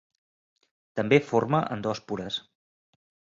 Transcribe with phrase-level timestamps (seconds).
[0.99, 2.39] També forma endòspores.